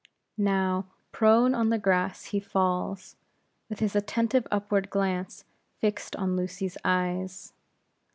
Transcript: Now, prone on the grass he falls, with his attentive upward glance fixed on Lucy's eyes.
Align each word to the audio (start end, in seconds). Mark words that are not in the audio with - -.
Now, 0.39 0.87
prone 1.11 1.53
on 1.53 1.69
the 1.69 1.77
grass 1.77 2.23
he 2.33 2.39
falls, 2.39 3.17
with 3.69 3.77
his 3.81 3.95
attentive 3.95 4.47
upward 4.49 4.89
glance 4.89 5.45
fixed 5.77 6.15
on 6.15 6.35
Lucy's 6.35 6.75
eyes. 6.83 7.53